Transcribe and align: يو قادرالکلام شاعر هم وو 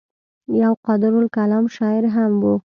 يو 0.61 0.71
قادرالکلام 0.85 1.65
شاعر 1.77 2.03
هم 2.15 2.31
وو 2.43 2.53